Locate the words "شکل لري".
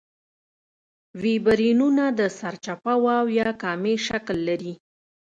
4.07-4.73